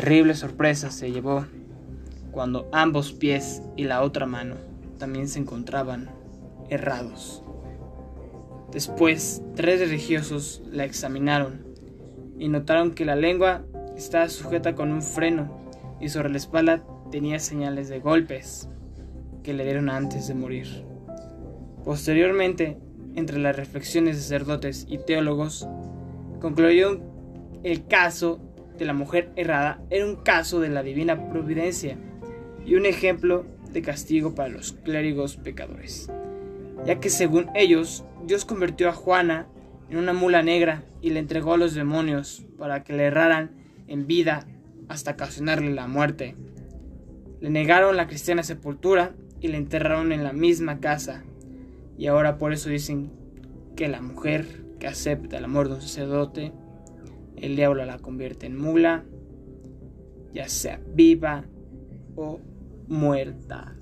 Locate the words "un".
14.90-15.02, 30.06-30.16, 32.76-32.86, 55.74-55.82